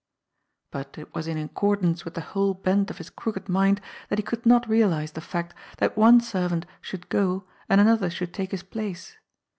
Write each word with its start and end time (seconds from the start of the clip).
But 0.71 0.97
it 0.97 1.13
was 1.13 1.27
in 1.27 1.37
accordance 1.37 2.03
with 2.05 2.15
the 2.15 2.21
whole 2.33 2.55
bent 2.55 2.89
of 2.89 2.97
his 2.97 3.11
crooked 3.11 3.47
mind 3.47 3.79
that 4.09 4.17
he 4.17 4.23
could 4.23 4.47
not 4.47 4.67
realize 4.67 5.11
the 5.11 5.21
fact 5.21 5.53
that 5.77 5.95
one 5.95 6.19
servant 6.19 6.65
should 6.81 7.07
go 7.07 7.43
and 7.69 7.79
another 7.79 8.09
should 8.09 8.33
take 8.33 8.49
his 8.49 8.63
place. 8.63 9.17